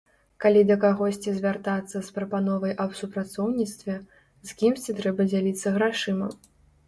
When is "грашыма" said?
5.77-6.27